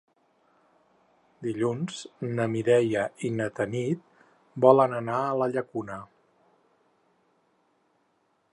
Dilluns 1.47 1.99
na 2.39 2.47
Mireia 2.53 3.03
i 3.29 3.31
na 3.41 3.47
Tanit 3.59 4.01
volen 4.65 4.97
anar 5.01 5.19
a 5.27 5.37
la 5.43 5.49
Llacuna. 5.55 5.99